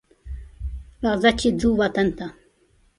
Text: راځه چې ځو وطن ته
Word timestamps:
راځه 1.03 1.31
چې 1.39 1.47
ځو 1.59 1.69
وطن 1.81 2.07
ته 2.17 2.27